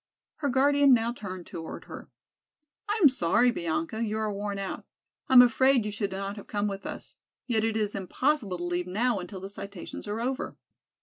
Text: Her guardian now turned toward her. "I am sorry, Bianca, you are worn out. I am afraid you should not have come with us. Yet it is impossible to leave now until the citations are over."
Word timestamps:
Her 0.37 0.49
guardian 0.49 0.95
now 0.95 1.13
turned 1.13 1.45
toward 1.45 1.83
her. 1.85 2.09
"I 2.89 2.99
am 3.03 3.07
sorry, 3.07 3.51
Bianca, 3.51 4.03
you 4.03 4.17
are 4.17 4.33
worn 4.33 4.57
out. 4.57 4.83
I 5.29 5.33
am 5.33 5.43
afraid 5.43 5.85
you 5.85 5.91
should 5.91 6.09
not 6.11 6.37
have 6.37 6.47
come 6.47 6.65
with 6.67 6.87
us. 6.87 7.17
Yet 7.45 7.63
it 7.63 7.77
is 7.77 7.93
impossible 7.93 8.57
to 8.57 8.63
leave 8.63 8.87
now 8.87 9.19
until 9.19 9.39
the 9.41 9.47
citations 9.47 10.07
are 10.07 10.19
over." 10.19 10.57